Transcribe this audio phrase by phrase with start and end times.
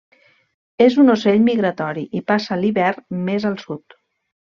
[0.85, 4.01] És un ocell migratori i passa l'hivern més al sud.